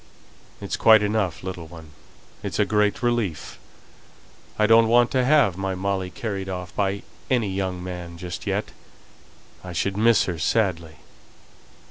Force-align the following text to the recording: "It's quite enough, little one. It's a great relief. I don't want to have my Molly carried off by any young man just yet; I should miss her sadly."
"It's 0.61 0.77
quite 0.77 1.03
enough, 1.03 1.43
little 1.43 1.67
one. 1.67 1.91
It's 2.41 2.57
a 2.57 2.65
great 2.65 3.03
relief. 3.03 3.59
I 4.57 4.65
don't 4.65 4.87
want 4.87 5.11
to 5.11 5.23
have 5.23 5.57
my 5.57 5.75
Molly 5.75 6.09
carried 6.09 6.49
off 6.49 6.75
by 6.75 7.03
any 7.29 7.49
young 7.51 7.83
man 7.83 8.17
just 8.17 8.47
yet; 8.47 8.71
I 9.63 9.73
should 9.73 9.95
miss 9.97 10.23
her 10.25 10.39
sadly." 10.39 10.95